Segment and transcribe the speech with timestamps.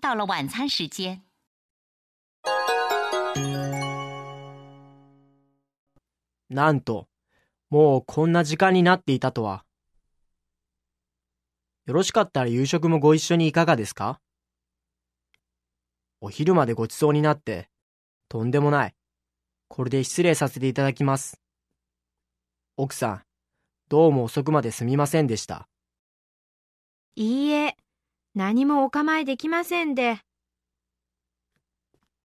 [0.00, 1.22] 到了晚餐时间。
[6.48, 7.08] なんと、
[7.70, 9.64] もうこんな時間になっていたとは。
[11.86, 14.20] よろしかったら夕食もご一緒にいかがですか？
[16.20, 17.68] お昼までごちそうになって、
[18.28, 18.94] とんでもない。
[19.68, 21.40] これで失礼させていただきます。
[22.76, 23.22] 奥さん、
[23.88, 25.68] どうも遅くまですみませんでした。
[27.16, 27.76] いいえ、
[28.36, 30.25] 何もお構いできませんで。